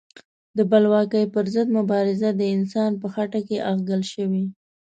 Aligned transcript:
د 0.57 0.59
بلواکۍ 0.71 1.25
پر 1.33 1.45
ضد 1.53 1.67
مبارزه 1.77 2.29
د 2.35 2.41
انسان 2.55 2.91
په 3.01 3.07
خټه 3.13 3.39
کې 3.47 3.57
اغږل 3.71 4.03
شوې. 4.13 4.45